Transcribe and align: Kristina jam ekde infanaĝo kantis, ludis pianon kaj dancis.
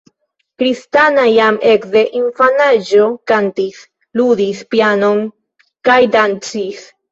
Kristina 0.61 1.25
jam 1.33 1.59
ekde 1.73 2.01
infanaĝo 2.21 3.11
kantis, 3.33 3.85
ludis 4.23 4.65
pianon 4.75 5.23
kaj 5.91 6.01
dancis. 6.19 6.85